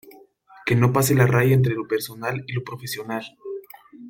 que 0.65 0.75
no 0.75 0.87
pase 0.95 1.13
la 1.13 1.27
raya 1.27 1.53
entre 1.53 1.75
lo 1.75 1.87
personal 1.87 2.43
y 2.47 2.53
lo 2.53 2.63
profesional. 2.63 3.23